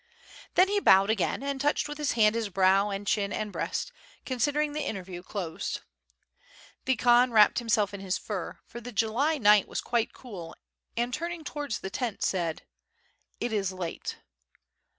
[0.55, 3.91] Then he bowed again, and touched with his hand his brow and chin and breast,
[4.25, 5.81] considering the interview closed.
[6.85, 10.55] The Khan wrapped himself in his fur, for the July night was quite cool
[10.97, 12.63] and turning towards the tent said:
[13.39, 14.15] "It is late